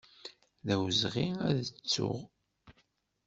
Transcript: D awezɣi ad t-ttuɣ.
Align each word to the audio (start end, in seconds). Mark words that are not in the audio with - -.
D 0.65 0.67
awezɣi 0.73 1.27
ad 1.47 1.57
t-ttuɣ. 1.65 2.19